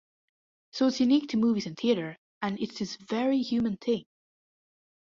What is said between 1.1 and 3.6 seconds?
to movies and theater, and it's this very